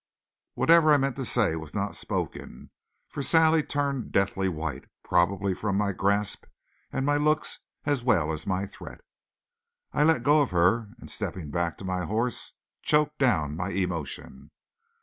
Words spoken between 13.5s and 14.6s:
my emotion.